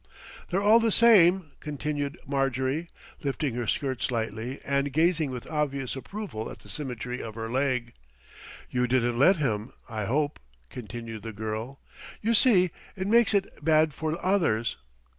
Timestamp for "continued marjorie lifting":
1.59-3.53